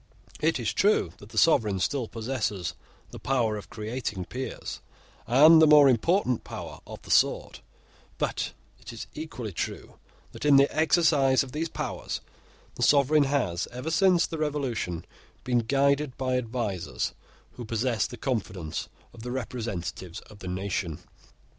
[0.39, 2.73] It is true that the sovereign still possesses
[3.11, 4.79] the power of creating peers,
[5.27, 7.59] and the more important power of the sword:
[8.17, 9.99] but it is equally true
[10.31, 12.19] that in the exercise of these powers
[12.73, 15.05] the sovereign has, ever since the Revolution,
[15.43, 17.13] been guided by advisers
[17.51, 20.97] who possess the confidence of the representatives of the nation.